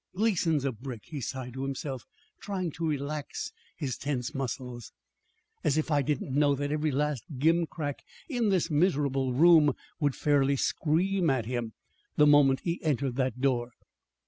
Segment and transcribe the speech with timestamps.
[0.15, 2.05] "Gleason's a brick," he sighed to himself,
[2.39, 4.91] trying to relax his tense muscles.
[5.63, 10.55] "As if I didn't know that every last gimcrack in this miserable room would fairly
[10.55, 11.73] scream at him
[12.15, 13.73] the moment he entered that door!"